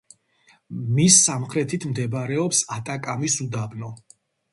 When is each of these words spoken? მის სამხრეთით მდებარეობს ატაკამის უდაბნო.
მის 0.99 1.17
სამხრეთით 1.25 1.85
მდებარეობს 1.89 2.61
ატაკამის 2.77 3.37
უდაბნო. 3.47 3.93